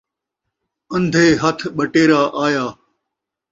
اندھے 0.93 1.25
ہتھ 1.41 1.63
ٻٹیرا 1.75 2.21
آیا 2.43 2.65